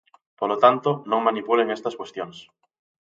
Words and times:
Polo 0.39 0.55
tanto, 0.63 0.89
non 1.11 1.25
manipulen 1.27 1.73
estas 1.77 1.97
cuestións. 1.99 2.37